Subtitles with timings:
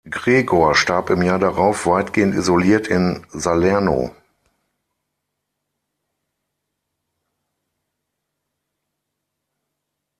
[0.09, 4.15] Gregor starb im Jahr darauf weitgehend isoliert in Salerno.